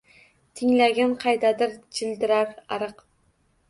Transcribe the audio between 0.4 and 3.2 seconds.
Tinglagin qaydadir jildirar ariq